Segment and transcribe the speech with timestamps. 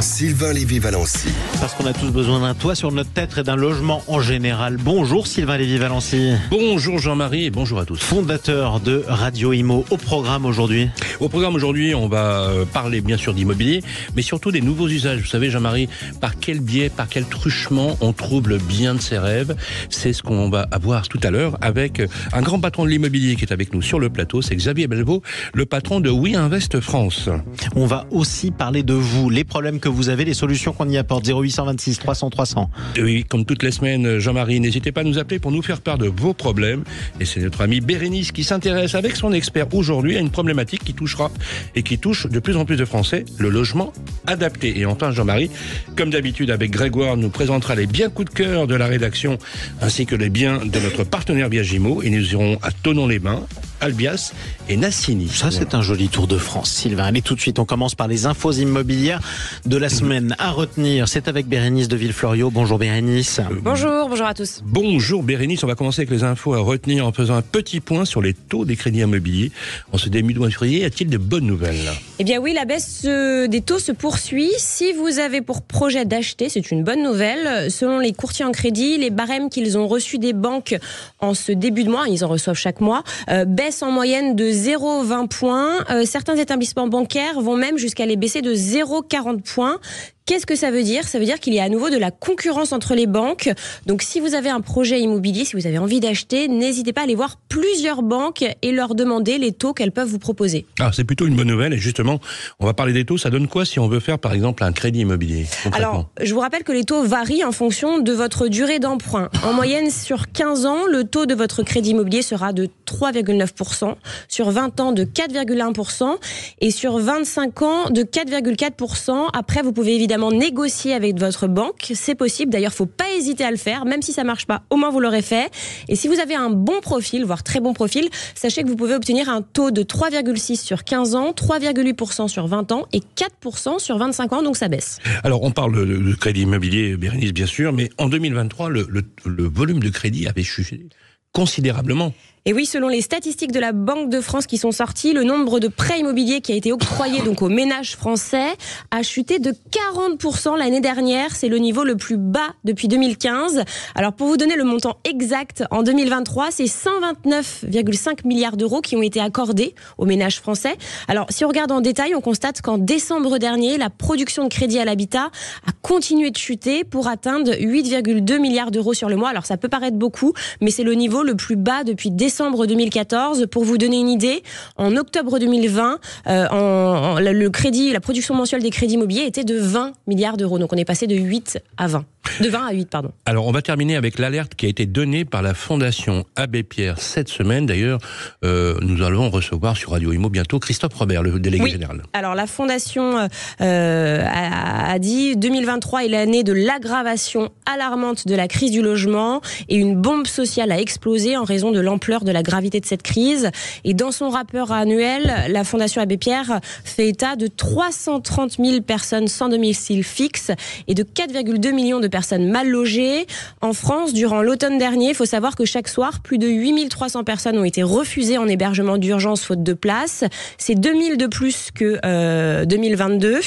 [0.00, 1.28] Sylvain Lévy-Valency.
[1.60, 4.76] Parce qu'on a tous besoin d'un toit sur notre tête et d'un logement en général.
[4.76, 6.32] Bonjour Sylvain Lévy-Valency.
[6.50, 8.00] Bonjour Jean-Marie et bonjour à tous.
[8.00, 9.84] Fondateur de Radio Imo.
[9.90, 10.90] Au programme aujourd'hui
[11.20, 13.82] Au programme aujourd'hui, on va euh, parler bien sûr d'immobilier,
[14.14, 15.20] mais surtout des nouveaux usages.
[15.20, 15.88] Vous savez Jean-Marie,
[16.20, 19.56] par quel biais, par quel truchement on trouble bien de ses rêves?
[19.88, 22.02] C'est ce qu'on va avoir tout à l'heure avec
[22.32, 25.22] un grand patron de l'immobilier qui est avec nous sur le plateau, c'est Xavier Belvaux,
[25.54, 27.28] le patron de Oui Invest France.
[27.74, 30.96] On va aussi parler de vous, les problèmes que vous avez, les solutions qu'on y
[30.96, 31.26] apporte.
[31.26, 32.70] 0826 300 300.
[32.98, 35.98] Oui, comme toutes les semaines, Jean-Marie, n'hésitez pas à nous appeler pour nous faire part
[35.98, 36.84] de vos problèmes.
[37.20, 40.94] Et c'est notre ami Bérénice qui s'intéresse avec son expert aujourd'hui à une problématique qui
[40.94, 41.30] touchera
[41.74, 43.92] et qui touche de plus en plus de Français, le logement
[44.26, 44.78] adapté.
[44.78, 45.50] Et enfin, Jean-Marie,
[45.96, 49.38] comme d'habitude avec Grégoire, nous présentera les biens coups de cœur de la rédaction
[49.80, 53.46] ainsi que les biens de notre partenaire Viagimo et nous irons à Tonon-les-Bains,
[53.80, 54.32] Albias
[54.68, 55.28] et Nassini.
[55.28, 57.04] Ça, c'est un joli tour de France, Sylvain.
[57.04, 59.20] Allez, tout de suite, on commence par les infos immobilières
[59.64, 61.08] de la semaine à retenir.
[61.08, 62.50] C'est avec Bérénice de Villefloriot.
[62.50, 63.40] Bonjour Bérénice.
[63.62, 64.62] Bonjour, bonjour à tous.
[64.64, 68.04] Bonjour Bérénice, on va commencer avec les infos à retenir en faisant un petit point
[68.04, 69.52] sur les taux des crédits immobiliers.
[69.92, 71.90] En ce début de mois de février, y a-t-il de bonnes nouvelles?
[72.18, 74.52] Eh bien oui, la baisse euh, des taux se poursuit.
[74.58, 77.70] Si vous avez pour projet d'acheter, c'est une bonne nouvelle.
[77.70, 80.76] Selon les courtiers en crédit, les barèmes qu'ils ont reçus des banques
[81.18, 84.44] en ce début de mois, ils en reçoivent chaque mois, euh, baissent en moyenne de
[84.44, 85.84] 0,20 points.
[85.90, 89.80] Euh, certains établissements bancaires vont même jusqu'à les baisser de 0,40 points.
[90.26, 91.06] Qu'est-ce que ça veut dire?
[91.06, 93.48] Ça veut dire qu'il y a à nouveau de la concurrence entre les banques.
[93.86, 97.04] Donc si vous avez un projet immobilier, si vous avez envie d'acheter, n'hésitez pas à
[97.04, 100.66] aller voir plusieurs banques et leur demander les taux qu'elles peuvent vous proposer.
[100.80, 102.18] Ah, c'est plutôt une bonne nouvelle et justement,
[102.58, 103.18] on va parler des taux.
[103.18, 106.40] Ça donne quoi si on veut faire par exemple un crédit immobilier Alors, je vous
[106.40, 109.28] rappelle que les taux varient en fonction de votre durée d'emprunt.
[109.44, 113.94] En moyenne, sur 15 ans, le taux de votre crédit immobilier sera de 3,9%,
[114.26, 116.16] sur 20 ans de 4,1%
[116.60, 119.28] et sur 25 ans de 4,4%.
[119.32, 121.92] Après, vous pouvez évidemment négocier avec votre banque.
[121.94, 122.50] C'est possible.
[122.52, 123.84] D'ailleurs, faut pas hésiter à le faire.
[123.84, 125.50] Même si ça marche pas, au moins vous l'aurez fait.
[125.88, 128.94] Et si vous avez un bon profil, voire très bon profil, sachez que vous pouvez
[128.94, 133.98] obtenir un taux de 3,6 sur 15 ans, 3,8% sur 20 ans et 4% sur
[133.98, 134.42] 25 ans.
[134.42, 134.98] Donc ça baisse.
[135.24, 139.44] Alors on parle de crédit immobilier, Bérénice, bien sûr, mais en 2023, le, le, le
[139.44, 140.86] volume de crédit avait chuté
[141.32, 142.14] considérablement.
[142.48, 145.58] Et oui, selon les statistiques de la Banque de France qui sont sorties, le nombre
[145.58, 148.46] de prêts immobiliers qui a été octroyé donc aux ménages français
[148.92, 151.34] a chuté de 40% l'année dernière.
[151.34, 153.64] C'est le niveau le plus bas depuis 2015.
[153.96, 159.02] Alors pour vous donner le montant exact, en 2023, c'est 129,5 milliards d'euros qui ont
[159.02, 160.76] été accordés aux ménages français.
[161.08, 164.78] Alors si on regarde en détail, on constate qu'en décembre dernier, la production de crédit
[164.78, 165.32] à l'habitat
[165.66, 169.30] a continué de chuter pour atteindre 8,2 milliards d'euros sur le mois.
[169.30, 172.66] Alors ça peut paraître beaucoup, mais c'est le niveau le plus bas depuis décembre décembre
[172.66, 173.46] 2014.
[173.50, 174.42] Pour vous donner une idée,
[174.76, 179.58] en octobre 2020, euh, en, le crédit, la production mensuelle des crédits immobiliers était de
[179.58, 180.58] 20 milliards d'euros.
[180.58, 182.04] Donc on est passé de 8 à 20.
[182.40, 183.12] De 20 à 8, pardon.
[183.24, 187.00] Alors, on va terminer avec l'alerte qui a été donnée par la Fondation Abbé Pierre
[187.00, 187.66] cette semaine.
[187.66, 187.98] D'ailleurs,
[188.44, 191.70] euh, nous allons recevoir sur Radio Imo bientôt Christophe Robert, le délégué oui.
[191.70, 192.02] général.
[192.12, 193.28] Alors, la Fondation
[193.60, 199.40] euh, a, a, dit 2023 est l'année de l'aggravation alarmante de la crise du logement
[199.68, 203.02] et une bombe sociale a explosé en raison de l'ampleur de la gravité de cette
[203.02, 203.50] crise.
[203.84, 209.28] Et dans son rapport annuel, la Fondation Abbé Pierre fait état de 330 000 personnes
[209.28, 210.50] sans domicile fixe
[210.88, 213.26] et de 4,2 millions de personnes mal logées.
[213.62, 217.58] En France, durant l'automne dernier, il faut savoir que chaque soir, plus de 8300 personnes
[217.58, 220.24] ont été refusées en hébergement d'urgence faute de place.
[220.58, 223.40] C'est 2000 de plus que euh, 2022.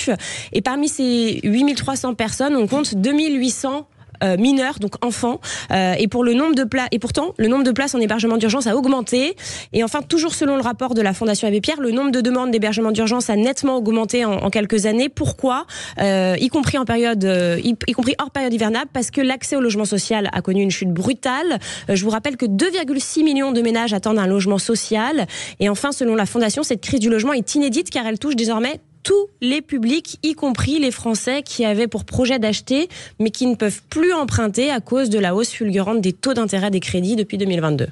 [0.53, 3.98] Et parmi ces 8300 personnes, on compte 2800 euh,
[4.38, 5.40] mineurs, donc enfants.
[5.72, 8.38] Euh, et pour le nombre de places, et pourtant le nombre de places en hébergement
[8.38, 9.35] d'urgence a augmenté.
[9.74, 12.52] Et enfin, toujours selon le rapport de la Fondation Abbé Pierre, le nombre de demandes
[12.52, 15.09] d'hébergement d'urgence a nettement augmenté en, en quelques années.
[15.09, 15.66] Pourquoi?
[16.00, 19.85] Euh, Y compris en période, y, compris hors période hivernale, parce que l'accès au logement
[19.85, 21.59] social a connu une chute brutale.
[21.88, 25.28] je vous rappelle que 2,6 millions de ménages attendent un logement social.
[25.59, 28.79] Et enfin, selon la Fondation, cette crise du logement est inédite car elle touche désormais
[29.03, 33.55] tous les publics, y compris les Français qui avaient pour projet d'acheter, mais qui ne
[33.55, 37.37] peuvent plus emprunter à cause de la hausse fulgurante des taux d'intérêt des crédits depuis
[37.37, 37.87] 2022.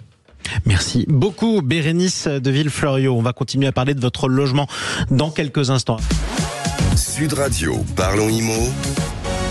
[0.65, 3.13] Merci beaucoup, Bérénice de Villefloriot.
[3.13, 4.68] On va continuer à parler de votre logement
[5.12, 5.98] dans quelques instants.
[6.95, 8.69] Sud Radio, parlons IMO.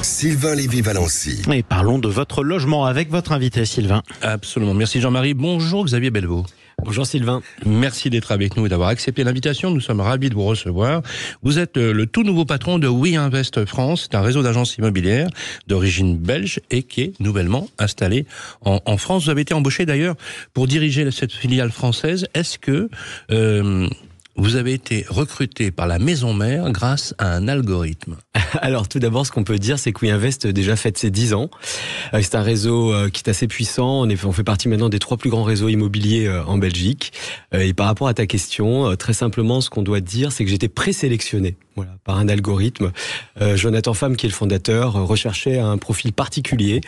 [0.02, 1.42] Sylvain Lévy-Valency.
[1.52, 4.02] Et parlons de votre logement avec votre invité, Sylvain.
[4.22, 4.74] Absolument.
[4.74, 5.34] Merci Jean-Marie.
[5.34, 6.44] Bonjour Xavier Belvaux.
[6.84, 7.42] Bonjour Sylvain.
[7.64, 9.70] Merci d'être avec nous et d'avoir accepté l'invitation.
[9.70, 11.02] Nous sommes ravis de vous recevoir.
[11.42, 15.28] Vous êtes le tout nouveau patron de We Invest France, un réseau d'agences immobilières
[15.66, 18.26] d'origine belge et qui est nouvellement installé
[18.60, 19.24] en, en, France.
[19.24, 20.14] Vous avez été embauché d'ailleurs
[20.52, 22.28] pour diriger cette filiale française.
[22.34, 22.88] Est-ce que
[23.30, 23.88] euh,
[24.36, 28.16] vous avez été recruté par la maison mère grâce à un algorithme.
[28.60, 31.50] Alors tout d'abord, ce qu'on peut dire, c'est que WeInvest déjà fête ses 10 ans.
[32.14, 34.06] Euh, c'est un réseau euh, qui est assez puissant.
[34.06, 37.12] On, fait partie maintenant des trois plus grands réseaux immobiliers euh, en Belgique.
[37.52, 40.68] Et par rapport à ta question, très simplement, ce qu'on doit dire, c'est que j'étais
[40.68, 42.92] présélectionné voilà, par un algorithme.
[43.54, 46.80] Jonathan Femme, qui est le fondateur, recherchait un profil particulier.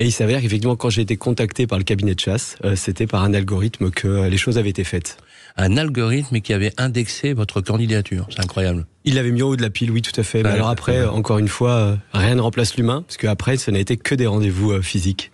[0.00, 3.24] Et il s'avère qu'effectivement, quand j'ai été contacté par le cabinet de chasse, c'était par
[3.24, 5.16] un algorithme que les choses avaient été faites
[5.56, 8.26] un algorithme qui avait indexé votre candidature.
[8.30, 8.86] C'est incroyable.
[9.04, 10.42] Il l'avait mis au haut de la pile, oui, tout à fait.
[10.42, 13.78] Mais alors après, encore une fois, euh, rien ne remplace l'humain, parce qu'après, ce n'a
[13.78, 15.30] été que des rendez-vous euh, physiques.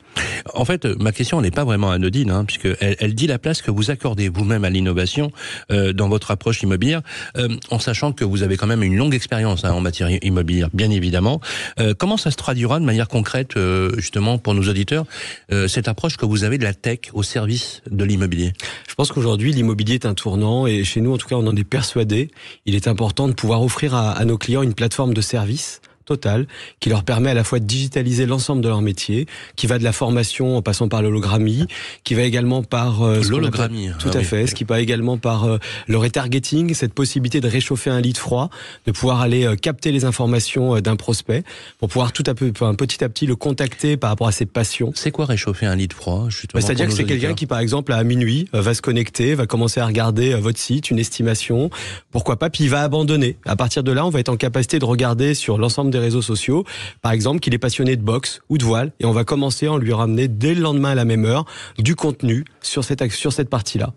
[0.54, 3.70] En fait, ma question n'est pas vraiment anodine, hein, puisqu'elle elle dit la place que
[3.70, 5.32] vous accordez vous-même à l'innovation
[5.70, 7.02] euh, dans votre approche immobilière,
[7.36, 10.68] euh, en sachant que vous avez quand même une longue expérience hein, en matière immobilière,
[10.72, 11.40] bien évidemment.
[11.78, 15.04] Euh, comment ça se traduira de manière concrète, euh, justement, pour nos auditeurs,
[15.52, 18.52] euh, cette approche que vous avez de la tech au service de l'immobilier?
[18.88, 21.56] Je pense qu'aujourd'hui, l'immobilier est un tournant, et chez nous, en tout cas, on en
[21.56, 22.30] est persuadé.
[22.66, 25.80] Il est important de pouvoir offrir à, à nos clients une plateforme de service
[26.10, 26.46] total
[26.80, 29.84] qui leur permet à la fois de digitaliser l'ensemble de leur métier, qui va de
[29.84, 31.66] la formation en passant par l'hologrammie,
[32.02, 35.44] qui va également par euh, l'hologrammie, tout ah à fait, ce qui va également par
[35.44, 38.50] euh, le retargeting, cette possibilité de réchauffer un lit froid,
[38.86, 41.44] de pouvoir aller euh, capter les informations euh, d'un prospect
[41.78, 44.90] pour pouvoir tout à peu, petit à petit le contacter par rapport à ses passions.
[44.96, 48.02] C'est quoi réchauffer un lit froid bah, C'est-à-dire que c'est quelqu'un qui, par exemple, à
[48.02, 51.70] minuit, va se connecter, va commencer à regarder votre site, une estimation,
[52.10, 53.36] pourquoi pas, puis il va abandonner.
[53.46, 56.23] À partir de là, on va être en capacité de regarder sur l'ensemble des réseaux
[56.23, 56.64] sociaux,
[57.02, 59.79] par exemple, qu'il est passionné de boxe ou de voile, et on va commencer à
[59.79, 61.44] lui ramener dès le lendemain à la même heure
[61.79, 63.93] du contenu sur cette, sur cette partie-là.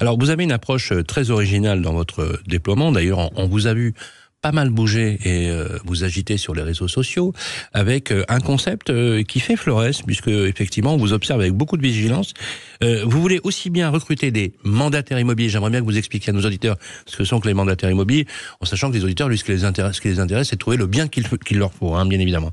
[0.00, 2.90] Alors, vous avez une approche euh, très originale dans votre déploiement.
[2.92, 3.94] D'ailleurs, on vous a vu
[4.40, 7.32] pas mal bougé et euh, vous agitez sur les réseaux sociaux
[7.72, 11.76] avec euh, un concept euh, qui fait florès puisque effectivement on vous observe avec beaucoup
[11.76, 12.34] de vigilance.
[12.80, 15.48] vous voulez aussi bien recruter des mandataires immobiliers.
[15.48, 16.76] J'aimerais bien que vous expliquiez à nos auditeurs
[17.06, 18.26] ce que sont que les mandataires immobiliers,
[18.60, 20.56] en sachant que les auditeurs, lui, ce qui les intéresse, ce qui les intéresse, c'est
[20.56, 22.52] de trouver le bien qu'il leur faut, hein, bien évidemment.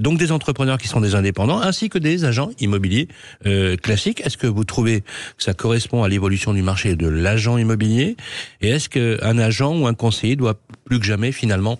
[0.00, 3.08] donc des entrepreneurs qui sont des indépendants, ainsi que des agents immobiliers
[3.82, 4.22] classiques.
[4.24, 8.16] Est-ce que vous trouvez que ça correspond à l'évolution du marché de l'agent immobilier?
[8.62, 11.78] Et est-ce qu'un agent ou un conseiller doit plus que jamais finalement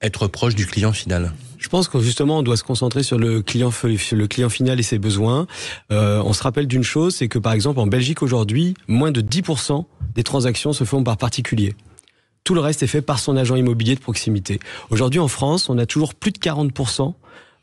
[0.00, 1.32] être proche du client final
[1.64, 5.46] je pense que justement, on doit se concentrer sur le client, final et ses besoins.
[5.90, 9.22] Euh, on se rappelle d'une chose, c'est que par exemple en Belgique aujourd'hui, moins de
[9.22, 11.74] 10% des transactions se font par particulier.
[12.44, 14.60] Tout le reste est fait par son agent immobilier de proximité.
[14.90, 17.14] Aujourd'hui en France, on a toujours plus de 40%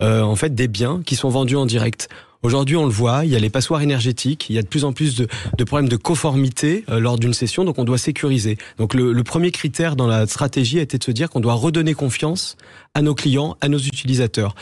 [0.01, 2.09] euh, en fait des biens qui sont vendus en direct.
[2.43, 4.83] Aujourd'hui, on le voit, il y a les passoires énergétiques, il y a de plus
[4.83, 5.27] en plus de,
[5.57, 8.57] de problèmes de conformité euh, lors d'une session, donc on doit sécuriser.
[8.79, 11.53] Donc le, le, premier critère dans la stratégie a été de se dire qu'on doit
[11.53, 12.57] redonner confiance
[12.95, 14.55] à nos clients, à nos utilisateurs.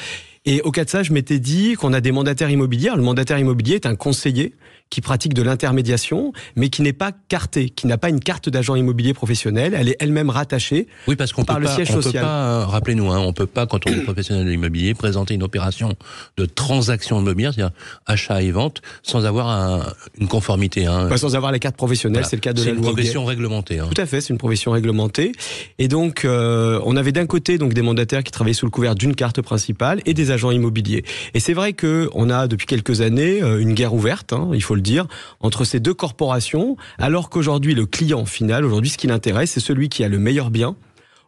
[0.45, 2.91] Et au cas de ça, je m'étais dit qu'on a des mandataires immobiliers.
[2.95, 4.53] Le mandataire immobilier est un conseiller
[4.89, 8.75] qui pratique de l'intermédiation, mais qui n'est pas carté, qui n'a pas une carte d'agent
[8.75, 9.75] immobilier professionnel.
[9.75, 12.23] Elle est elle-même rattachée oui, parce qu'on par le siège on social.
[12.23, 15.43] Peut pas, rappelez-nous, hein, on peut pas, quand on est professionnel de l'immobilier, présenter une
[15.43, 15.95] opération
[16.37, 17.75] de transaction immobilière, c'est-à-dire
[18.05, 19.83] achat et vente, sans avoir un,
[20.19, 20.85] une conformité.
[20.85, 21.07] Hein.
[21.07, 23.79] Pas sans avoir la carte professionnelle, c'est le cas de la une profession réglementée.
[23.79, 23.89] Hein.
[23.93, 25.31] Tout à fait, c'est une profession réglementée.
[25.77, 28.95] Et donc, euh, on avait d'un côté donc des mandataires qui travaillaient sous le couvert
[28.95, 31.03] d'une carte principale et des agents immobiliers.
[31.33, 34.63] Et c'est vrai que on a depuis quelques années euh, une guerre ouverte, hein, il
[34.63, 35.05] faut le dire,
[35.39, 39.89] entre ces deux corporations, alors qu'aujourd'hui le client final, aujourd'hui ce qui l'intéresse, c'est celui
[39.89, 40.75] qui a le meilleur bien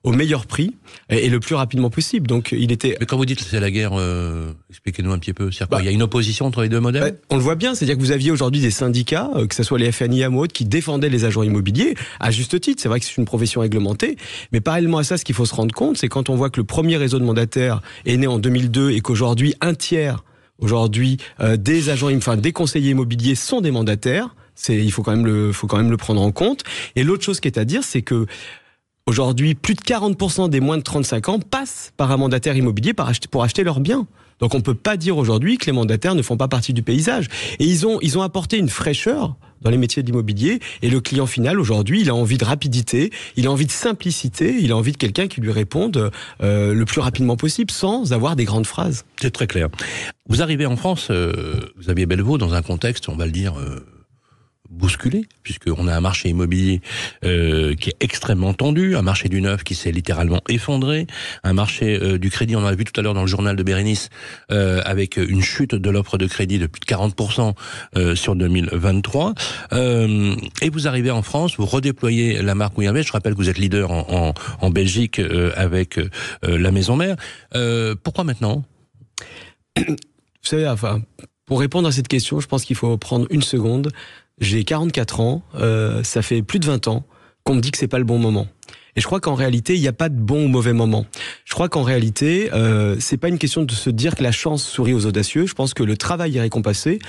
[0.04, 0.76] au meilleur prix
[1.10, 2.28] et, le plus rapidement possible.
[2.28, 2.98] Donc il était.
[3.00, 5.52] Mais quand vous dites c'est la guerre, euh, expliquez-nous un petit peu.
[5.52, 7.04] cest bah, il y a une opposition entre les deux modèles?
[7.04, 9.64] Bah, on le voit bien, c'est-à-dire que vous aviez aujourd'hui des syndicats, euh, que ce
[9.64, 12.82] soit les FNI ou autres, qui défendaient les agents immobiliers à juste titre.
[12.82, 14.18] C'est vrai que c'est une profession réglementée,
[14.52, 16.60] mais parallèlement à ça, ce qu'il faut se rendre compte, c'est quand on voit que
[16.60, 20.24] le premier réseau de mandataires est né en 2002 et qu'aujourd'hui un tiers
[20.62, 24.36] Aujourd'hui, euh, des agents, enfin des conseillers immobiliers sont des mandataires.
[24.56, 26.64] C'est, il faut quand même le, faut quand même le prendre en compte.
[26.96, 28.28] Et l'autre chose qui est à dire, c'est que
[29.08, 33.08] aujourd'hui, plus de 40% des moins de 35 ans passent par un mandataire immobilier pour
[33.08, 34.08] acheter, pour acheter leurs biens.
[34.42, 37.28] Donc on peut pas dire aujourd'hui que les mandataires ne font pas partie du paysage.
[37.60, 40.60] Et ils ont, ils ont apporté une fraîcheur dans les métiers de l'immobilier.
[40.82, 44.58] Et le client final, aujourd'hui, il a envie de rapidité, il a envie de simplicité,
[44.60, 48.36] il a envie de quelqu'un qui lui réponde euh, le plus rapidement possible sans avoir
[48.36, 49.06] des grandes phrases.
[49.22, 49.70] C'est très clair.
[50.28, 53.60] Vous arrivez en France, euh, vous aviez Bellevaux dans un contexte, on va le dire,
[53.60, 53.86] euh,
[54.72, 56.82] bousculé, puisqu'on a un marché immobilier
[57.26, 61.08] euh, qui est extrêmement tendu, un marché du neuf qui s'est littéralement effondré,
[61.44, 63.64] un marché euh, du crédit, on l'a vu tout à l'heure dans le journal de
[63.64, 64.10] Bérénice,
[64.52, 67.54] euh, avec une chute de l'offre de crédit de plus de 40%
[67.98, 69.34] euh, sur 2023.
[69.74, 73.50] Euh, et vous arrivez en France, vous redéployez la marque Wiyambé, je rappelle que vous
[73.50, 75.22] êtes leader en, en, en Belgique
[75.56, 76.00] avec
[76.44, 77.16] la maison mère.
[78.04, 78.64] pourquoi maintenant?
[79.78, 81.02] Vous savez, enfin,
[81.46, 83.92] pour répondre à cette question, je pense qu'il faut prendre une seconde
[84.40, 87.04] j'ai 44 ans, euh, ça fait plus de 20 ans
[87.44, 88.48] qu'on me dit que c'est pas le bon moment.
[88.96, 91.06] Et je crois qu'en réalité, il n'y a pas de bon ou mauvais moment.
[91.46, 94.64] Je crois qu'en réalité, euh, c'est pas une question de se dire que la chance
[94.64, 95.46] sourit aux audacieux.
[95.46, 97.00] Je pense que le travail est récompensé.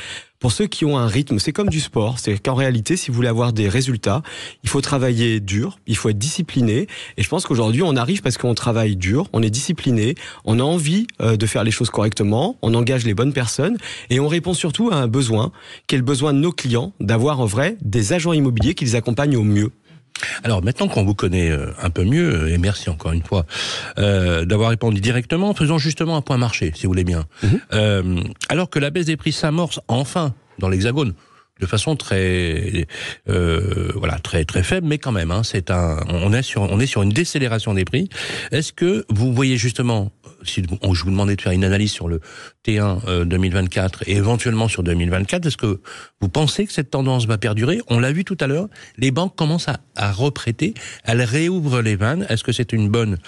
[0.42, 2.18] Pour ceux qui ont un rythme, c'est comme du sport.
[2.18, 4.22] C'est qu'en réalité, si vous voulez avoir des résultats,
[4.64, 6.88] il faut travailler dur, il faut être discipliné.
[7.16, 10.64] Et je pense qu'aujourd'hui, on arrive parce qu'on travaille dur, on est discipliné, on a
[10.64, 13.76] envie euh, de faire les choses correctement, on engage les bonnes personnes
[14.10, 15.52] et on répond surtout à un besoin,
[15.86, 18.96] qui est le besoin de nos clients d'avoir en vrai des agents immobiliers qui les
[18.96, 19.70] accompagnent au mieux.
[20.44, 23.46] Alors maintenant qu'on vous connaît euh, un peu mieux, et merci encore une fois
[23.98, 27.24] euh, d'avoir répondu directement, faisons justement un point marché, si vous voulez bien.
[27.42, 27.60] Mhm.
[27.72, 31.14] Euh, alors que la baisse des prix s'amorce enfin dans l'Hexagone,
[31.62, 32.86] de façon très
[33.28, 36.80] euh, voilà très très faible mais quand même hein, c'est un on est sur on
[36.80, 38.08] est sur une décélération des prix.
[38.50, 40.10] Est-ce que vous voyez justement
[40.42, 42.20] si je vous demandais de faire une analyse sur le
[42.66, 45.80] T1 euh, 2024 et éventuellement sur 2024 est-ce que
[46.20, 47.80] vous pensez que cette tendance va perdurer?
[47.86, 48.66] On l'a vu tout à l'heure
[48.98, 52.26] les banques commencent à, à reprêter elles réouvrent les vannes.
[52.28, 53.18] Est-ce que c'est une bonne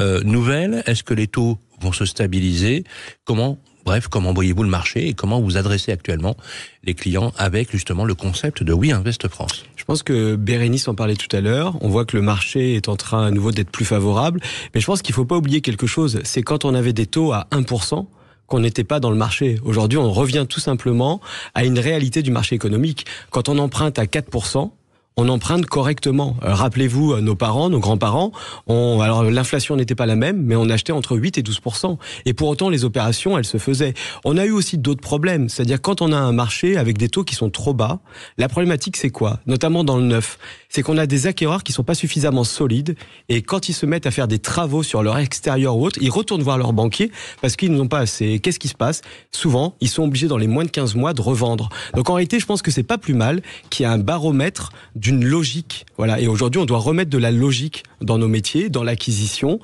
[0.00, 0.82] euh, nouvelle?
[0.86, 2.82] Est-ce que les taux vont se stabiliser?
[3.24, 6.36] Comment Bref, comment voyez-vous le marché et comment vous adressez actuellement
[6.82, 9.64] les clients avec justement le concept de Oui Invest France?
[9.76, 11.78] Je pense que Bérénice en parlait tout à l'heure.
[11.80, 14.40] On voit que le marché est en train à nouveau d'être plus favorable.
[14.74, 16.18] Mais je pense qu'il ne faut pas oublier quelque chose.
[16.24, 18.06] C'est quand on avait des taux à 1%,
[18.48, 19.60] qu'on n'était pas dans le marché.
[19.62, 21.20] Aujourd'hui, on revient tout simplement
[21.54, 23.06] à une réalité du marché économique.
[23.30, 24.72] Quand on emprunte à 4%,
[25.16, 26.36] on emprunte correctement.
[26.42, 28.32] Euh, Rappelez-vous, euh, nos parents, nos grands-parents,
[28.68, 32.48] alors l'inflation n'était pas la même, mais on achetait entre 8 et 12% Et pour
[32.48, 33.94] autant, les opérations, elles se faisaient.
[34.24, 37.24] On a eu aussi d'autres problèmes, c'est-à-dire quand on a un marché avec des taux
[37.24, 38.00] qui sont trop bas,
[38.36, 39.40] la problématique c'est quoi?
[39.46, 42.96] Notamment dans le neuf, c'est qu'on a des acquéreurs qui sont pas suffisamment solides
[43.28, 46.10] et quand ils se mettent à faire des travaux sur leur extérieur ou autre, ils
[46.10, 48.38] retournent voir leur banquier parce qu'ils n'ont pas assez.
[48.38, 49.02] Qu'est-ce qui se passe?
[49.32, 51.68] Souvent, ils sont obligés dans les moins de 15 mois de revendre.
[51.94, 54.72] Donc en réalité, je pense que c'est pas plus mal qu'il y ait un baromètre
[54.94, 55.86] d'une logique.
[55.96, 56.20] Voilà.
[56.20, 59.60] Et aujourd'hui, on doit remettre de la logique dans nos métiers, dans l'acquisition.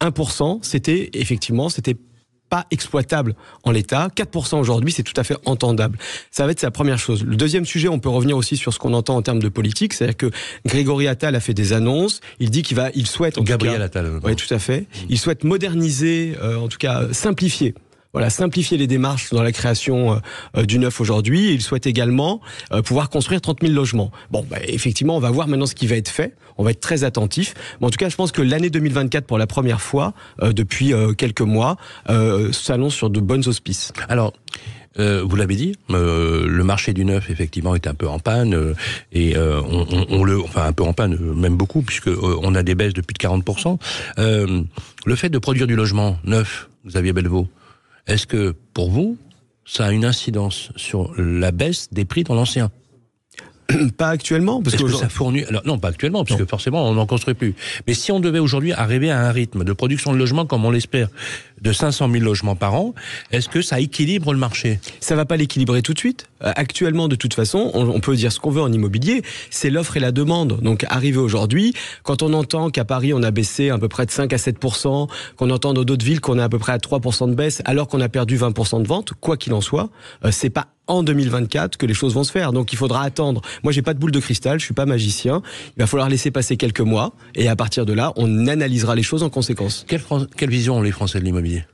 [0.00, 1.96] 1%, c'était effectivement, c'était
[2.48, 3.34] pas exploitable
[3.64, 4.08] en l'état.
[4.14, 5.98] 4% aujourd'hui, c'est tout à fait entendable.
[6.30, 7.24] Ça va être sa première chose.
[7.24, 9.92] Le deuxième sujet, on peut revenir aussi sur ce qu'on entend en termes de politique,
[9.92, 10.30] c'est-à-dire que
[10.64, 12.20] Grégory Attal a fait des annonces.
[12.40, 14.20] Il dit qu'il va, il souhaite, en Gabriel tout cas, Attal.
[14.22, 14.86] oui, tout à fait.
[15.08, 17.74] Il souhaite moderniser, euh, en tout cas simplifier
[18.16, 20.22] voilà, simplifier les démarches dans la création
[20.56, 21.52] euh, du neuf aujourd'hui.
[21.52, 22.40] Il souhaite également
[22.72, 24.10] euh, pouvoir construire 30 000 logements.
[24.30, 26.32] Bon, bah, effectivement, on va voir maintenant ce qui va être fait.
[26.56, 27.52] On va être très attentif.
[27.78, 30.94] Mais en tout cas, je pense que l'année 2024, pour la première fois euh, depuis
[31.18, 31.76] quelques mois,
[32.52, 33.92] s'annonce sur de bonnes auspices.
[34.08, 34.32] Alors,
[34.98, 38.74] vous l'avez dit, le marché du neuf effectivement est un peu en panne
[39.12, 42.74] et on, on- le, enfin un peu en panne, même beaucoup puisque on a des
[42.74, 43.44] baisses de plus de 40
[44.18, 44.62] Euh,
[45.04, 47.46] Le fait de produire du logement neuf, Xavier Belvaux,
[48.06, 49.16] est-ce que pour vous
[49.64, 52.70] ça a une incidence sur la baisse des prix dans l'ancien?
[53.96, 57.06] Pas actuellement, parce que que ça fournit alors non pas actuellement puisque forcément on n'en
[57.06, 57.54] construit plus.
[57.86, 60.70] Mais si on devait aujourd'hui arriver à un rythme de production de logements comme on
[60.70, 61.08] l'espère
[61.60, 62.94] de 500 000 logements par an,
[63.32, 64.78] est-ce que ça équilibre le marché?
[65.00, 66.26] Ça va pas l'équilibrer tout de suite.
[66.44, 69.70] Euh, Actuellement, de toute façon, on, on peut dire ce qu'on veut en immobilier, c'est
[69.70, 70.60] l'offre et la demande.
[70.60, 74.10] Donc, arrivé aujourd'hui, quand on entend qu'à Paris, on a baissé à peu près de
[74.10, 77.30] 5 à 7% qu'on entend dans d'autres villes qu'on est à peu près à 3%
[77.30, 79.88] de baisse, alors qu'on a perdu 20 de vente, quoi qu'il en soit,
[80.24, 82.52] euh, c'est pas en 2024 que les choses vont se faire.
[82.52, 83.42] Donc il faudra attendre.
[83.62, 85.42] Moi, j'ai pas de boule de cristal, je suis pas magicien.
[85.76, 89.02] Il va falloir laisser passer quelques mois et à partir de là, on analysera les
[89.02, 89.84] choses en conséquence.
[89.88, 90.02] quelle,
[90.36, 91.64] quelle vision ont les Français de l'immobilier?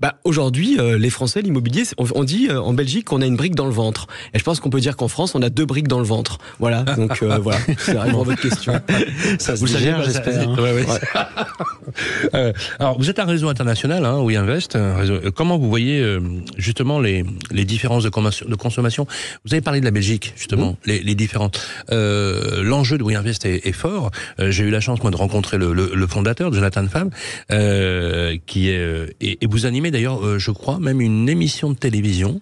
[0.00, 3.36] Bah aujourd'hui, euh, les Français, l'immobilier, on, on dit euh, en Belgique qu'on a une
[3.36, 4.06] brique dans le ventre.
[4.34, 6.38] Et je pense qu'on peut dire qu'en France, on a deux briques dans le ventre.
[6.58, 6.82] Voilà.
[6.96, 8.72] Donc euh, voilà, c'est vraiment votre question.
[9.38, 9.72] Ça Vous le
[10.04, 10.48] j'espère.
[10.48, 10.56] hein.
[10.58, 10.86] Ouais, ouais.
[12.34, 14.76] Euh, alors, vous êtes un réseau international, hein, Oui Invest.
[14.76, 16.20] un réseau- euh, Comment vous voyez euh,
[16.56, 19.06] justement les, les différences de consommation, de consommation?
[19.44, 21.60] Vous avez parlé de la Belgique, justement, les, les différentes.
[21.90, 24.10] Euh, L'enjeu de Oui Invest est, est fort.
[24.40, 26.86] Euh, J'ai eu la chance, moi, de rencontrer le, le, le fondateur, Jonathan
[27.50, 28.82] euh, qui est
[29.20, 32.40] et, et vous d'ailleurs, euh, je crois, même une émission de télévision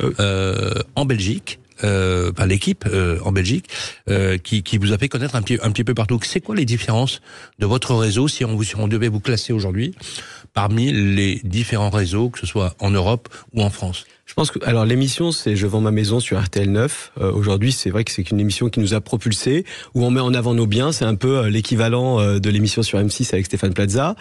[0.00, 0.12] Euh.
[0.20, 1.58] euh, en Belgique.
[1.82, 3.66] Euh, enfin, l'équipe euh, en Belgique
[4.08, 6.18] euh, qui, qui vous a fait connaître un petit, un petit peu partout.
[6.22, 7.20] C'est quoi les différences
[7.58, 9.94] de votre réseau si on, vous, si on devait vous classer aujourd'hui
[10.52, 14.04] parmi les différents réseaux, que ce soit en Europe ou en France?
[14.30, 17.12] Je pense que alors l'émission c'est Je vends ma maison sur RTL 9.
[17.20, 20.20] Euh, Aujourd'hui, c'est vrai que c'est une émission qui nous a propulsés où on met
[20.20, 20.92] en avant nos biens.
[20.92, 24.14] C'est un peu euh, l'équivalent euh, de l'émission sur M6 avec Stéphane Plaza.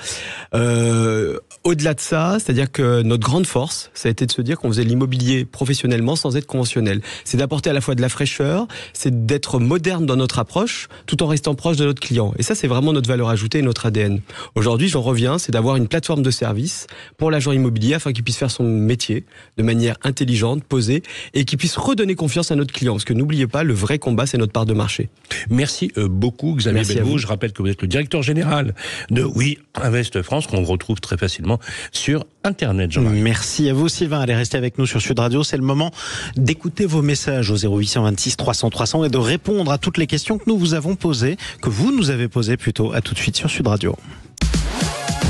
[0.55, 4.57] Euh, Au-delà de ça, c'est-à-dire que notre grande force, ça a été de se dire
[4.57, 7.01] qu'on faisait l'immobilier professionnellement sans être conventionnel.
[7.23, 11.21] C'est d'apporter à la fois de la fraîcheur, c'est d'être moderne dans notre approche, tout
[11.21, 12.33] en restant proche de notre client.
[12.39, 14.21] Et ça, c'est vraiment notre valeur ajoutée et notre ADN.
[14.55, 16.87] Aujourd'hui, j'en reviens, c'est d'avoir une plateforme de service
[17.19, 19.23] pour l'agent immobilier afin qu'il puisse faire son métier
[19.57, 21.03] de manière intelligente, posée,
[21.33, 22.93] et qui puisse redonner confiance à notre client.
[22.93, 25.09] Parce que n'oubliez pas, le vrai combat, c'est notre part de marché.
[25.49, 27.17] Merci euh, beaucoup, Xavier Bellevaux.
[27.17, 28.73] Je rappelle que vous êtes le directeur général
[29.09, 31.59] de Oui Invest France, qu'on retrouve très facilement
[31.91, 32.91] sur Internet.
[32.91, 34.19] Jean Merci à vous, Sylvain.
[34.19, 35.43] Allez rester avec nous sur Sud Radio.
[35.43, 35.91] C'est le moment
[36.35, 40.43] d'écouter vos messages au 0826 300 300 et de répondre à toutes les questions que
[40.47, 42.93] nous vous avons posées, que vous nous avez posées plutôt.
[42.93, 43.95] À tout de suite sur Sud Radio.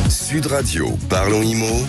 [0.10, 1.86] Sud Radio, parlons IMO.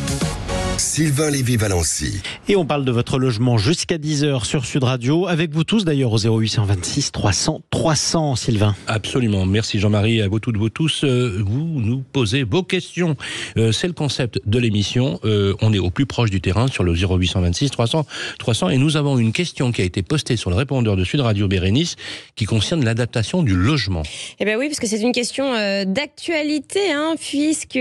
[0.80, 2.22] Sylvain Lévy-Valency.
[2.48, 6.10] Et on parle de votre logement jusqu'à 10h sur Sud Radio, avec vous tous d'ailleurs
[6.10, 8.74] au 0826 300 300, Sylvain.
[8.86, 9.44] Absolument.
[9.44, 10.22] Merci Jean-Marie.
[10.22, 13.14] À vous toutes, vous tous, euh, vous nous posez vos questions.
[13.58, 15.20] Euh, c'est le concept de l'émission.
[15.24, 18.06] Euh, on est au plus proche du terrain sur le 0826 300
[18.38, 21.20] 300 et nous avons une question qui a été postée sur le répondeur de Sud
[21.20, 21.96] Radio Bérénice
[22.36, 24.02] qui concerne l'adaptation du logement.
[24.38, 25.52] Eh bien oui, parce que c'est une question
[25.84, 27.74] d'actualité, hein, puisque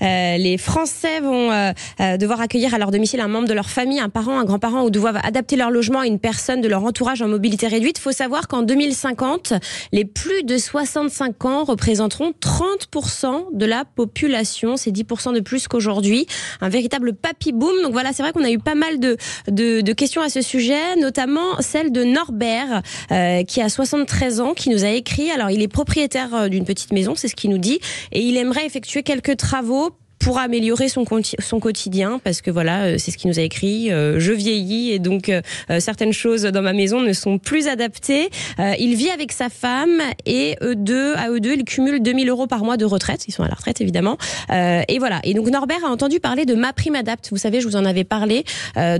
[0.00, 1.74] les Français vont
[2.22, 4.90] devoir accueillir à leur domicile un membre de leur famille, un parent, un grand-parent ou
[4.90, 7.98] doivent adapter leur logement à une personne de leur entourage en mobilité réduite.
[7.98, 9.54] Il faut savoir qu'en 2050,
[9.92, 14.76] les plus de 65 ans représenteront 30% de la population.
[14.76, 16.26] C'est 10% de plus qu'aujourd'hui.
[16.60, 17.82] Un véritable papy boom.
[17.82, 19.16] Donc voilà, c'est vrai qu'on a eu pas mal de,
[19.48, 24.70] de, questions à ce sujet, notamment celle de Norbert, euh, qui a 73 ans, qui
[24.70, 25.30] nous a écrit.
[25.30, 27.80] Alors, il est propriétaire euh, d'une petite maison, c'est ce qu'il nous dit,
[28.12, 29.90] et il aimerait effectuer quelques travaux
[30.22, 31.04] pour améliorer son,
[31.40, 33.92] son quotidien, parce que voilà, euh, c'est ce qu'il nous a écrit.
[33.92, 35.40] Euh, je vieillis et donc euh,
[35.80, 38.30] certaines choses dans ma maison ne sont plus adaptées.
[38.78, 42.46] il vit avec sa femme et eux deux, à eux deux, ils cumulent 2000 euros
[42.46, 43.24] par mois de retraite.
[43.26, 44.16] Ils sont à la retraite évidemment.
[44.50, 45.20] et voilà.
[45.24, 47.30] Et donc Norbert a entendu parler de ma prime adapte.
[47.30, 48.44] Vous savez, je vous en avais parlé,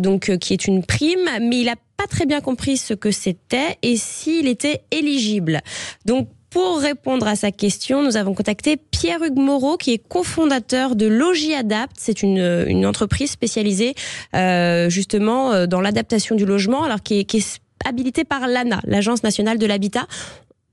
[0.01, 3.79] donc qui est une prime, mais il a pas très bien compris ce que c'était
[3.83, 5.61] et s'il était éligible.
[6.05, 11.07] Donc pour répondre à sa question, nous avons contacté Pierre-Hugues Moreau, qui est cofondateur de
[11.07, 11.97] Logis Adapt.
[11.97, 13.95] C'est une, une, entreprise spécialisée
[14.35, 18.81] euh, justement euh, dans l'adaptation du logement, alors qui est, qui est habilitée par l'ANA,
[18.85, 20.07] l'Agence nationale de l'habitat.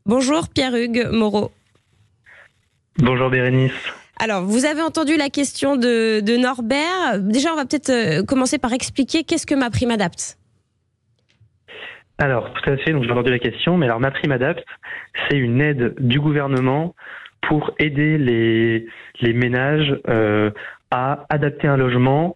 [0.06, 1.52] Bonjour Pierre-Hugues Moreau.
[2.98, 3.72] Bonjour Bérénice.
[4.20, 7.20] Alors, vous avez entendu la question de, de Norbert.
[7.20, 10.39] Déjà, on va peut-être euh, commencer par expliquer qu'est-ce que ma prime adapte.
[12.20, 14.64] Alors, tout à fait, donc j'ai entendu la question, mais alors ma prime adapt,
[15.28, 16.94] c'est une aide du gouvernement
[17.42, 18.86] pour aider les,
[19.22, 20.52] les ménages euh,
[20.92, 22.36] à adapter un logement,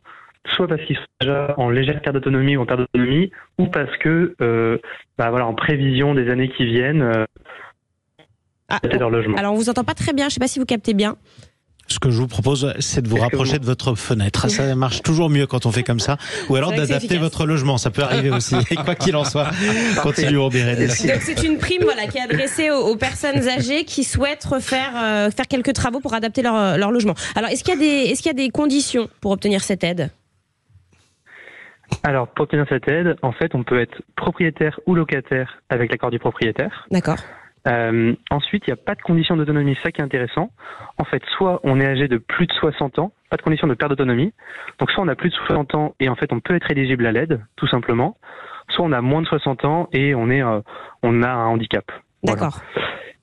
[0.56, 3.96] soit parce qu'ils sont déjà en légère perte d'autonomie ou en perte d'autonomie, ou parce
[3.98, 4.78] que, euh,
[5.18, 7.26] bah voilà, en prévision des années qui viennent, euh,
[8.70, 9.36] ah, leur logement.
[9.38, 11.18] Alors, on vous entend pas très bien, je sais pas si vous captez bien.
[11.88, 14.50] Ce que je vous propose, c'est de vous rapprocher de votre fenêtre.
[14.50, 16.18] Ça marche toujours mieux quand on fait comme ça.
[16.50, 17.78] Ou alors d'adapter votre logement.
[17.78, 18.56] Ça peut arriver aussi.
[18.72, 19.50] Et quoi qu'il en soit,
[20.02, 21.06] continuons, Bérénice.
[21.06, 25.30] Donc c'est une prime voilà, qui est adressée aux, personnes âgées qui souhaitent refaire, euh,
[25.30, 27.16] faire quelques travaux pour adapter leur, leur logement.
[27.36, 29.84] Alors, est-ce qu'il y, a des, est qu'il y a des conditions pour obtenir cette
[29.84, 30.10] aide?
[32.04, 36.12] Alors, pour obtenir cette aide, en fait, on peut être propriétaire ou locataire avec l'accord
[36.12, 36.88] du propriétaire.
[36.92, 37.18] D'accord.
[37.68, 40.52] Euh, ensuite, il n'y a pas de condition d'autonomie, ça qui est intéressant.
[40.98, 43.74] En fait, soit on est âgé de plus de 60 ans, pas de condition de
[43.74, 44.34] perte d'autonomie.
[44.80, 47.06] Donc soit on a plus de 60 ans et en fait on peut être éligible
[47.06, 48.18] à l'aide, tout simplement.
[48.70, 50.60] Soit on a moins de 60 ans et on est, euh,
[51.04, 51.86] on a un handicap.
[52.24, 52.60] D'accord.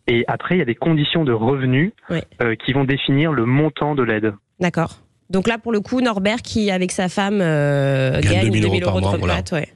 [0.06, 3.94] Et après, il y a des conditions de revenus euh, qui vont définir le montant
[3.94, 4.34] de l'aide.
[4.58, 4.96] D'accord.
[5.28, 9.52] Donc là, pour le coup, Norbert qui, avec sa femme, gagne 2000 euros, de retraite.
[9.52, 9.68] Ouais.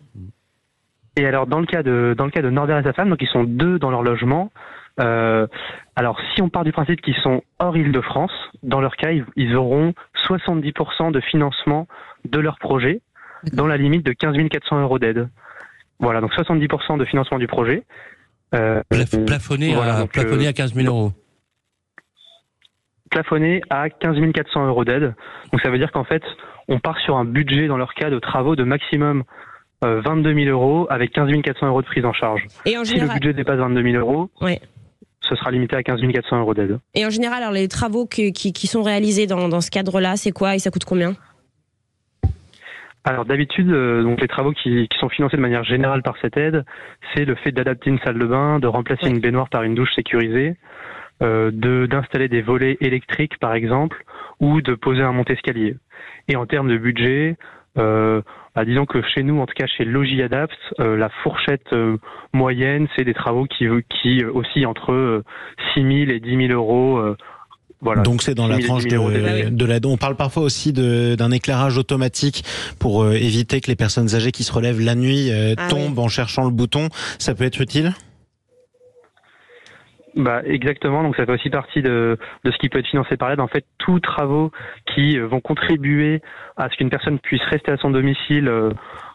[1.16, 3.22] Et alors dans le cas de dans le cas de Norbert et sa femme, donc
[3.22, 4.50] ils sont deux dans leur logement.
[5.00, 5.46] Euh,
[5.96, 9.92] alors si on part du principe qu'ils sont hors Île-de-France, dans leur cas ils, auront
[10.28, 11.86] 70% de financement
[12.24, 13.00] de leur projet,
[13.52, 15.28] dans la limite de 15 400 euros d'aide.
[16.00, 17.84] Voilà, donc 70% de financement du projet.
[18.54, 18.82] Euh,
[19.26, 21.12] plafonné, à, plafonné à 15 000 euros
[23.14, 25.14] plafonné à 15 400 euros d'aide.
[25.52, 26.22] Donc ça veut dire qu'en fait,
[26.66, 29.22] on part sur un budget dans leur cas de travaux de maximum
[29.84, 32.46] 22 euh, 000 euros avec 15 400 euros de prise en charge.
[32.66, 34.30] Et en si le budget dépasse 22 000 euros,
[35.20, 36.78] ce sera limité à 15 400 euros d'aide.
[36.94, 40.32] Et en général, alors, les travaux qui, qui, sont réalisés dans, dans ce cadre-là, c'est
[40.32, 41.14] quoi et ça coûte combien?
[43.06, 46.38] Alors d'habitude, euh, donc les travaux qui, qui, sont financés de manière générale par cette
[46.38, 46.64] aide,
[47.12, 49.94] c'est le fait d'adapter une salle de bain, de remplacer une baignoire par une douche
[49.94, 50.56] sécurisée,
[51.22, 54.02] euh, de d'installer des volets électriques par exemple,
[54.40, 55.76] ou de poser un monte-escalier.
[56.28, 57.36] Et en termes de budget,
[57.76, 58.22] euh,
[58.54, 61.96] bah, disons que chez nous, en tout cas chez Logis Adapt, euh, la fourchette euh,
[62.32, 65.22] moyenne, c'est des travaux qui, qui euh, oscillent entre
[65.74, 67.02] 6 000 et 10 000 euros.
[67.80, 69.84] Voilà, Donc c'est dans la tranche de, de l'aide.
[69.84, 72.44] On parle parfois aussi d'un éclairage automatique
[72.78, 76.44] pour éviter que les personnes âgées qui se relèvent la nuit ah tombent en cherchant
[76.44, 76.88] le bouton.
[77.18, 77.92] Ça peut être utile?
[80.16, 83.28] Bah exactement, donc ça fait aussi partie de, de ce qui peut être financé par
[83.30, 83.40] l'aide.
[83.40, 84.50] En fait, tous travaux
[84.94, 86.22] qui euh, vont contribuer
[86.56, 88.70] à ce qu'une personne puisse rester à son domicile euh,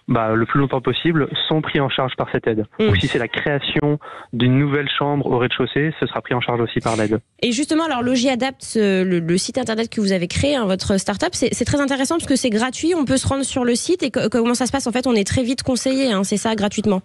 [0.10, 2.66] bah, le plus longtemps possible, sont pris en charge par cette aide.
[2.80, 2.88] Mm.
[2.88, 4.00] Donc si c'est la création
[4.34, 7.20] d'une nouvelle chambre au rez-de-chaussée, ce sera pris en charge aussi par l'aide.
[7.44, 10.66] Et justement, alors Logis Adapt, ce- le, le site internet que vous avez créé, hein,
[10.66, 12.94] votre startup, c'est c'est très intéressant parce que c'est gratuit.
[12.96, 14.88] On peut se rendre sur le site et co- comment ça se passe?
[14.88, 17.02] En fait, on est très vite conseillé, hein, c'est ça, gratuitement.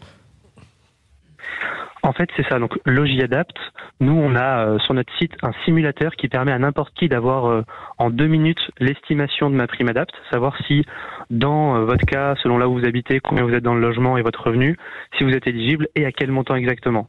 [2.05, 2.59] En fait, c'est ça.
[2.59, 3.57] Donc, Logiadapt,
[4.01, 7.47] nous, on a euh, sur notre site un simulateur qui permet à n'importe qui d'avoir
[7.47, 7.62] euh,
[7.97, 10.85] en deux minutes l'estimation de ma prime adapt, savoir si,
[11.31, 14.19] dans euh, votre cas, selon là où vous habitez, combien vous êtes dans le logement
[14.19, 14.77] et votre revenu,
[15.17, 17.09] si vous êtes éligible et à quel montant exactement.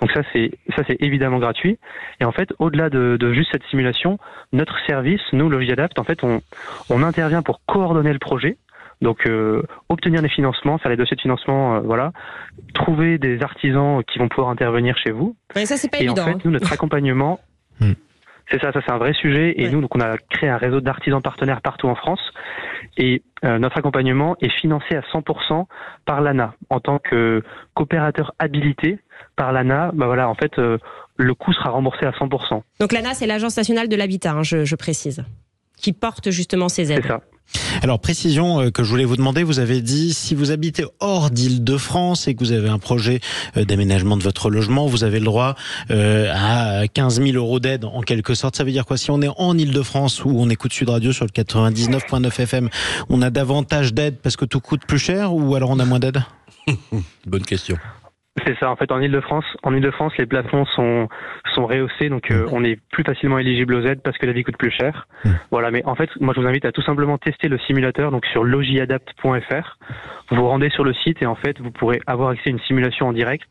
[0.00, 1.78] Donc ça, c'est ça, c'est évidemment gratuit.
[2.20, 4.18] Et en fait, au-delà de, de juste cette simulation,
[4.54, 8.56] notre service, nous, Logiadapt, en fait, on intervient pour coordonner le projet.
[9.00, 12.12] Donc, euh, obtenir des financements, faire les dossiers de financement, euh, voilà,
[12.74, 15.36] trouver des artisans qui vont pouvoir intervenir chez vous.
[15.54, 16.22] Mais ça, c'est pas et évident.
[16.22, 16.38] en fait, hein.
[16.44, 17.40] nous, notre accompagnement,
[17.80, 17.92] Hmm.
[18.50, 19.54] c'est ça, ça c'est un vrai sujet.
[19.56, 19.70] Et Ouais.
[19.70, 22.20] nous, donc, on a créé un réseau d'artisans partenaires partout en France.
[22.98, 25.64] Et euh, notre accompagnement est financé à 100%
[26.04, 28.98] par l'ANA en tant que coopérateur habilité
[29.36, 29.92] par l'ANA.
[29.94, 30.76] Bah voilà, en fait, euh,
[31.16, 32.62] le coût sera remboursé à 100%.
[32.80, 35.24] Donc l'ANA, c'est l'Agence nationale de l'habitat, hein, je, je précise,
[35.78, 37.00] qui porte justement ces aides.
[37.02, 37.20] C'est ça.
[37.82, 41.30] Alors, précision euh, que je voulais vous demander, vous avez dit, si vous habitez hors
[41.30, 43.20] d'Île-de-France et que vous avez un projet
[43.56, 45.56] euh, d'aménagement de votre logement, vous avez le droit
[45.90, 48.56] euh, à 15 000 euros d'aide en quelque sorte.
[48.56, 48.96] Ça veut dire quoi?
[48.96, 52.68] Si on est en Île-de-France où on écoute Sud Radio sur le 99.9 FM,
[53.08, 56.00] on a davantage d'aide parce que tout coûte plus cher ou alors on a moins
[56.00, 56.22] d'aide?
[57.26, 57.76] Bonne question.
[58.46, 58.70] C'est ça.
[58.70, 61.08] En fait, en Ile-de-France, en Ile-de-France, les plafonds sont
[61.54, 64.44] sont rehaussés, donc euh, on est plus facilement éligible aux aides parce que la vie
[64.44, 65.08] coûte plus cher.
[65.24, 65.30] Mm.
[65.50, 65.70] Voilà.
[65.70, 68.44] Mais en fait, moi, je vous invite à tout simplement tester le simulateur, donc sur
[68.44, 69.78] logiadapt.fr.
[70.30, 72.60] Vous vous rendez sur le site et en fait, vous pourrez avoir accès à une
[72.60, 73.48] simulation en direct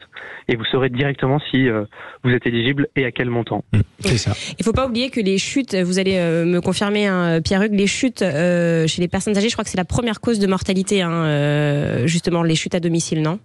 [0.47, 1.83] et vous saurez directement si euh,
[2.23, 3.63] vous êtes éligible et à quel montant.
[3.99, 4.31] C'est ça.
[4.57, 7.75] Il faut pas oublier que les chutes, vous allez euh, me confirmer, hein, Pierre Hugues,
[7.75, 10.47] les chutes euh, chez les personnes âgées, je crois que c'est la première cause de
[10.47, 13.39] mortalité, hein, euh, justement, les chutes à domicile, non?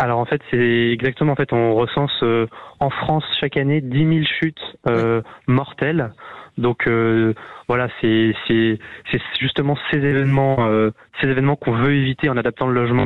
[0.00, 1.32] Alors en fait, c'est exactement.
[1.32, 2.46] En fait, on recense euh,
[2.80, 6.10] en France chaque année 10 000 chutes euh, mortelles.
[6.56, 7.34] Donc euh,
[7.68, 8.78] voilà, c'est c'est
[9.12, 13.00] c'est justement ces événements euh, ces événements qu'on veut éviter en adaptant le logement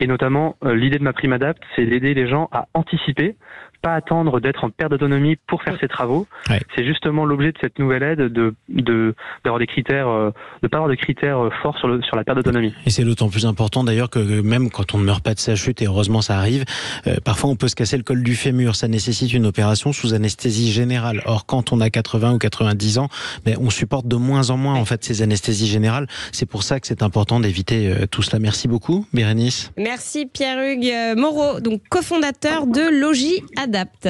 [0.00, 3.36] et notamment euh, l'idée de ma prime adapt, c'est d'aider les gens à anticiper,
[3.82, 6.26] pas attendre d'être en perte d'autonomie pour faire ces travaux.
[6.48, 6.60] Ouais.
[6.74, 10.30] C'est justement l'objet de cette nouvelle aide de de d'avoir des critères euh,
[10.62, 12.74] de pas avoir de critères euh, forts sur le sur la perte d'autonomie.
[12.84, 15.54] Et c'est d'autant plus important d'ailleurs que même quand on ne meurt pas de sa
[15.54, 16.64] chute, et heureusement ça arrive,
[17.06, 18.76] euh, parfois on peut se casser le col du fémur.
[18.76, 21.22] Ça nécessite une opération sous anesthésie générale.
[21.26, 23.08] Or, quand on a 80 ou 90 ans,
[23.44, 26.06] ben, on supporte de moins en moins en fait ces anesthésies générales.
[26.32, 28.38] C'est pour ça que c'est important d'éviter euh, tout cela.
[28.38, 29.70] Merci beaucoup, Bérénice.
[29.76, 34.08] Merci Pierre Hugues euh, Moreau, donc cofondateur de Logis Adapt.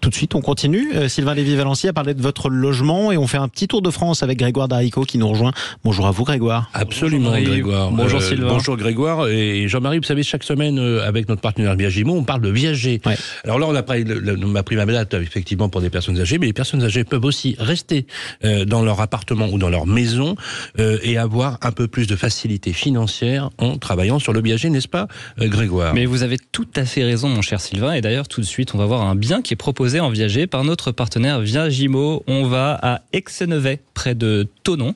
[0.00, 0.94] Tout de suite, on continue.
[0.94, 3.90] Euh, Sylvain Lévy-Valency a parlé de votre logement et on fait un petit tour de
[3.90, 5.52] France avec Grégoire Darico qui nous rejoint.
[5.84, 6.70] Bonjour à vous, Grégoire.
[6.74, 7.46] Absolument, Bonjour.
[7.46, 7.90] Grégoire.
[7.90, 8.48] Bonjour, Sylvain.
[8.48, 9.98] Bonjour Grégoire et Jean-Marie.
[9.98, 13.00] Vous savez, chaque semaine avec notre partenaire Viagimo, on parle de viager.
[13.04, 13.16] Ouais.
[13.44, 16.52] Alors là, on a pris ma prime adapte effectivement pour des personnes âgées, mais les
[16.52, 18.06] personnes âgées peuvent aussi rester
[18.42, 20.36] dans leur appartement ou dans leur maison
[20.78, 25.08] et avoir un peu plus de facilité financière en travaillant sur le viager, n'est-ce pas,
[25.40, 25.94] euh, Grégoire?
[25.94, 27.94] Mais vous avez tout à fait raison, mon cher Sylvain.
[27.94, 30.46] Et d'ailleurs, tout de suite, on va voir un bien qui est proposé en viager
[30.46, 32.22] par notre partenaire Viagimo.
[32.26, 34.94] On va à Exenevet, près de Tonon.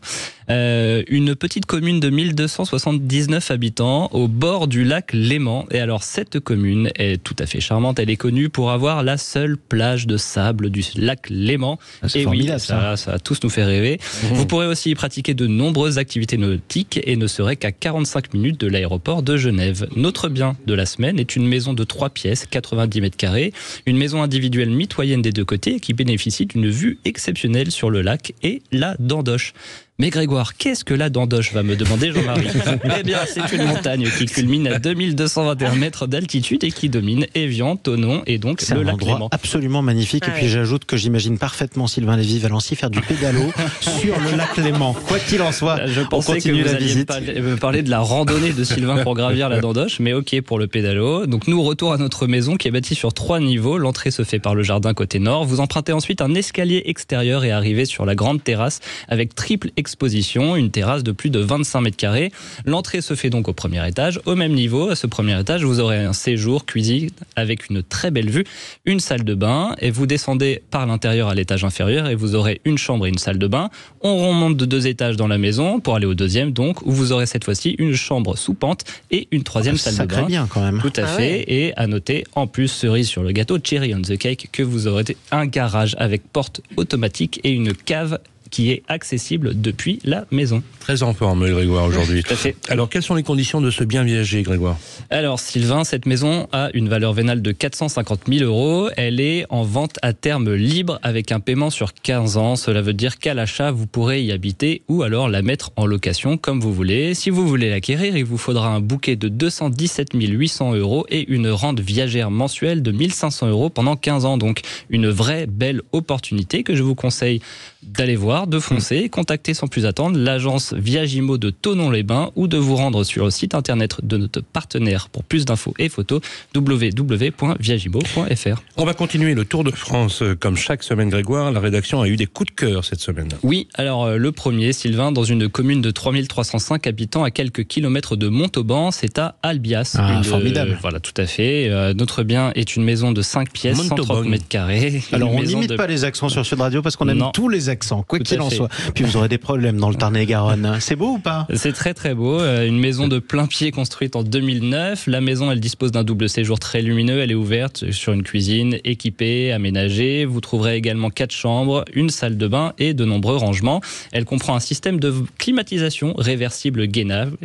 [0.51, 5.67] Euh, une petite commune de 1279 habitants au bord du lac Léman.
[5.71, 7.99] Et alors, cette commune est tout à fait charmante.
[8.01, 11.79] Elle est connue pour avoir la seule plage de sable du lac Léman.
[12.03, 12.59] Ah, C'est Et oui, ça.
[12.59, 13.99] ça, ça a tous nous fait rêver.
[14.33, 18.61] Vous pourrez aussi y pratiquer de nombreuses activités nautiques et ne serez qu'à 45 minutes
[18.61, 19.87] de l'aéroport de Genève.
[19.95, 23.53] Notre bien de la semaine est une maison de 3 pièces, 90 mètres carrés,
[23.87, 28.35] une maison individuelle mitoyenne des deux côtés qui bénéficie d'une vue exceptionnelle sur le lac
[28.43, 29.53] et la Dandoche.
[30.01, 32.47] Mais Grégoire, qu'est-ce que la Dandoche va me demander Jean-Marie
[32.99, 37.77] Eh bien, c'est une montagne qui culmine à 2221 mètres d'altitude et qui domine Évian,
[37.77, 39.29] Tonon et donc C'est le un lac endroit Léman.
[39.31, 40.27] absolument magnifique.
[40.27, 44.95] Et puis j'ajoute que j'imagine parfaitement Sylvain Lévy-Valency faire du pédalo sur le lac Léman.
[45.07, 47.07] Quoi qu'il en soit, Je on pensais que continue vous la alliez visite.
[47.09, 50.59] parler- me parler de la randonnée de Sylvain pour gravir la Dandoche, mais ok pour
[50.59, 51.27] le pédalo.
[51.27, 53.77] Donc nous, retour à notre maison qui est bâtie sur trois niveaux.
[53.77, 55.45] L'entrée se fait par le jardin côté nord.
[55.45, 60.55] Vous empruntez ensuite un escalier extérieur et arrivez sur la grande terrasse avec triple exposition,
[60.55, 62.31] une terrasse de plus de 25 mètres carrés.
[62.65, 64.21] L'entrée se fait donc au premier étage.
[64.25, 68.11] Au même niveau, à ce premier étage, vous aurez un séjour cuisine avec une très
[68.13, 68.45] belle vue,
[68.85, 72.61] une salle de bain et vous descendez par l'intérieur à l'étage inférieur et vous aurez
[72.65, 73.69] une chambre et une salle de bain.
[74.01, 77.11] On remonte de deux étages dans la maison pour aller au deuxième donc où vous
[77.13, 80.23] aurez cette fois-ci une chambre sous pente et une troisième salle de bain.
[80.23, 80.79] bien quand même.
[80.81, 81.23] Tout à Ah fait.
[81.23, 81.45] ouais.
[81.49, 84.87] Et à noter, en plus, cerise sur le gâteau, cherry on the cake, que vous
[84.87, 88.19] aurez un garage avec porte automatique et une cave
[88.51, 90.63] qui est accessible depuis la maison.
[90.81, 92.23] Très en forme, Grégoire, aujourd'hui.
[92.23, 92.57] Tout à fait.
[92.69, 94.77] Alors, quelles sont les conditions de ce bien viager, Grégoire?
[95.09, 98.91] Alors Sylvain, cette maison a une valeur vénale de 450 000 euros.
[98.97, 102.57] Elle est en vente à terme libre avec un paiement sur 15 ans.
[102.57, 106.37] Cela veut dire qu'à l'achat, vous pourrez y habiter ou alors la mettre en location
[106.37, 107.15] comme vous voulez.
[107.15, 111.49] Si vous voulez l'acquérir, il vous faudra un bouquet de 217 800 euros et une
[111.49, 114.39] rente viagère mensuelle de 1500 euros pendant 15 ans.
[114.39, 114.61] Donc
[114.91, 117.41] une vraie belle opportunité que je vous conseille
[117.83, 122.77] d'aller voir, de foncer, contacter sans plus attendre l'agence Viagimo de Tonon-les-Bains ou de vous
[122.77, 126.21] rendre sur le site internet de notre partenaire pour plus d'infos et photos
[126.55, 128.63] www.viagimo.fr.
[128.77, 130.23] On va continuer le Tour de France.
[130.23, 133.29] euh, Comme chaque semaine, Grégoire, la rédaction a eu des coups de cœur cette semaine.
[133.43, 138.17] Oui, alors euh, le premier, Sylvain, dans une commune de 3305 habitants à quelques kilomètres
[138.17, 139.97] de Montauban, c'est à Albias.
[139.99, 140.73] Ah, Une, formidable.
[140.73, 141.69] euh, voilà, tout à fait.
[141.69, 144.03] Euh, notre bien est une maison de 5 pièces, Montauban.
[144.15, 145.03] 130 mètres carrés.
[145.13, 147.31] Alors on n'imite de- pas les accents sur Sud Radio parce qu'on aime Non.
[147.33, 148.57] tous les accents, quoi Tout qu'il à en fait.
[148.57, 148.69] soit.
[148.95, 150.77] Puis vous aurez des problèmes dans le Tarn-et-Garonne.
[150.81, 151.47] C'est beau ou pas?
[151.55, 152.41] C'est très très beau.
[152.41, 155.07] Euh, Une maison de plein pied construite en 2009.
[155.07, 157.21] La maison, elle dispose d'un double séjour très lumineux.
[157.21, 160.25] Elle est ouverte sur une cuisine équipée, aménagée.
[160.25, 163.81] Vous trouverez également quatre chambres, une salle de bain et de nombreux rangements.
[164.13, 167.37] Elle comprend un système de climatisation réversible gainable.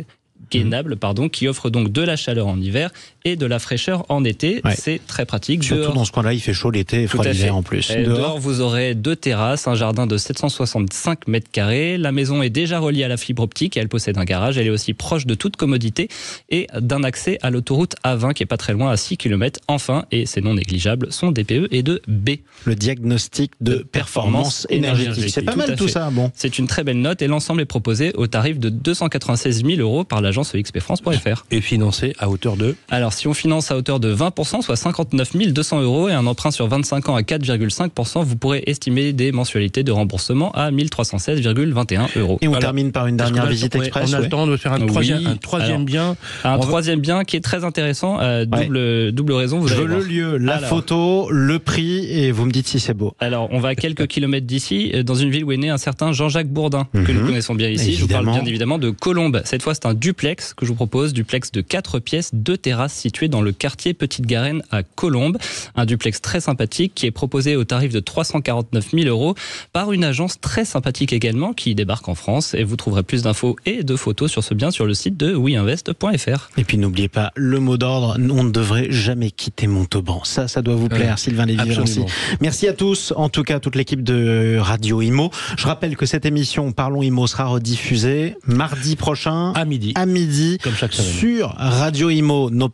[0.50, 2.90] gainable, pardon, qui offre donc de la chaleur en hiver
[3.26, 4.60] et de la fraîcheur en été.
[4.64, 4.74] Ouais.
[4.76, 5.64] C'est très pratique.
[5.64, 7.90] Surtout Dehors- dans ce coin-là, il fait chaud l'été et froid l'hiver en plus.
[7.90, 11.98] Et Dehors, dehors, vous aurez deux terrasses, un jardin de 765 mètres carrés.
[11.98, 14.58] La maison est déjà reliée à la fibre optique et elle possède un garage.
[14.58, 16.08] Elle est aussi proche de toute commodité
[16.50, 19.60] et d'un accès à l'autoroute A20 qui est pas très loin, à 6 km.
[19.68, 22.30] Enfin, et c'est non négligeable, son DPE est de B.
[22.64, 25.04] le diagnostic de, De performance performance énergétique.
[25.06, 25.92] énergétique, C'est pas tout mal tout fait.
[25.92, 26.10] ça.
[26.10, 26.30] Bon.
[26.34, 30.04] C'est une très belle note et l'ensemble est proposé au tarif de 296 000 euros
[30.04, 31.44] par l'agence expfrance.fr.
[31.50, 35.36] Et financé à hauteur de Alors, si on finance à hauteur de 20%, soit 59
[35.52, 39.82] 200 euros, et un emprunt sur 25 ans à 4,5%, vous pourrez estimer des mensualités
[39.82, 42.38] de remboursement à 1316,21 euros.
[42.40, 42.60] Et on Voilà.
[42.66, 44.10] termine par une dernière visite express.
[44.10, 44.22] On a ouais.
[44.24, 44.86] le temps de faire un Oui.
[44.86, 46.16] troisième, un troisième Alors, bien.
[46.44, 49.74] Un On va- troisième bien qui est très intéressant, euh, double, double raison, vous Je
[49.74, 50.08] veux le voir.
[50.08, 50.68] lieu, la Alors.
[50.68, 53.14] photo, le prix et vous me dites si c'est beau.
[53.20, 55.78] Alors, on va à quelques kilomètres d'ici, euh, dans une ville où est né un
[55.78, 57.18] certain Jean-Jacques Bourdin, que Mhm.
[57.20, 57.94] nous connaissons bien ici.
[57.94, 59.42] Je vous parle bien évidemment de Colombes.
[59.44, 62.92] Cette fois, c'est un duplex que je vous propose, duplex de 4 pièces, deux terrasses
[63.06, 65.38] situées dans le quartier Petite Garenne à Colombes.
[65.76, 69.36] Un duplex très sympathique qui est proposé au tarif de 349 000 euros
[69.72, 72.54] par une agence très sympathique également qui débarque en France.
[72.54, 75.36] Et vous trouverez plus d'infos et de photos sur ce bien sur le site de
[75.36, 76.50] weinvest.fr.
[76.58, 80.22] Et puis n'oubliez pas le mot d'ordre, on ne devrait jamais quitter Montauban.
[80.24, 82.06] Ça, ça doit vous plaire, Ouais, Sylvain absolument.
[82.40, 85.30] Merci à tous, en tout cas toute l'équipe de Radio Imo.
[85.56, 89.92] Je rappelle que cette émission Parlons Imo sera rediffusée mardi prochain À midi.
[89.94, 91.12] à midi Comme chaque semaine.
[91.12, 92.68] sur Radio Imo, nos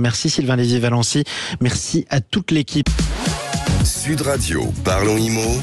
[0.00, 1.24] Merci Sylvain Lévy-Valency.
[1.60, 2.88] Merci à toute l'équipe.
[3.84, 5.60] Sud Radio, parlons IMO.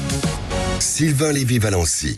[0.78, 2.14] Sylvain Lévy-Valency.